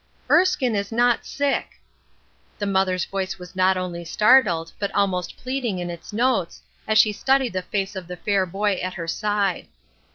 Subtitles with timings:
[0.31, 1.79] "Erskine is not sick!"
[2.57, 7.11] The mother's voice was not only startled, but almost pleading in its notes, as she
[7.13, 9.67] studied the face of the fair boy at her side.